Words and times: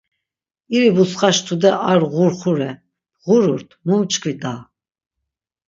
İri 0.75 0.89
butsxaş 0.95 1.37
tude 1.45 1.69
ar 1.91 2.01
ğurxure, 2.13 2.71
bğururt 3.23 3.69
munçkvi 3.87 4.33
da. 4.41 4.53